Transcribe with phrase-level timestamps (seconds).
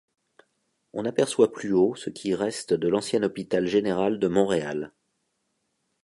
[0.93, 4.91] On aperçoit plus haut ce qui reste de l'Ancien hôpital général de Montréal.